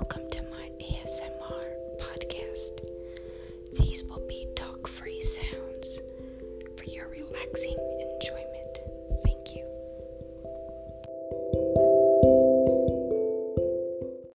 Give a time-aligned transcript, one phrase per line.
[0.00, 2.78] welcome to my ASMR podcast.
[3.72, 6.02] These will be talk free sounds
[6.76, 8.07] for your relaxing and